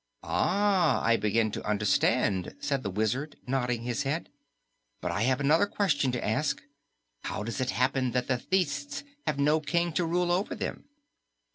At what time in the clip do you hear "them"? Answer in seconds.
10.55-10.85